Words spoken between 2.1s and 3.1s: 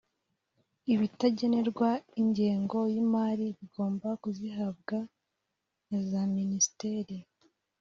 ingengo y